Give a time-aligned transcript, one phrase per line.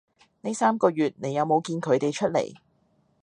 [0.41, 2.53] 呢三個月你有冇見佢哋出來